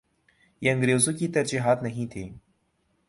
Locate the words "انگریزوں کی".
0.71-1.27